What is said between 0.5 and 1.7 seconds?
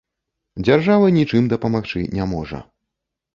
Дзяржава нічым